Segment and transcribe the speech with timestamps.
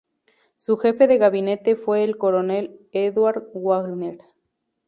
[0.57, 4.17] Su jefe de gabinete fue el coronel Eduard Wagner.